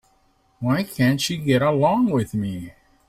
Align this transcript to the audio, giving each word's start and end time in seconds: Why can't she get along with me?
Why 0.59 0.81
can't 0.83 1.21
she 1.21 1.37
get 1.37 1.61
along 1.61 2.09
with 2.09 2.33
me? 2.33 2.71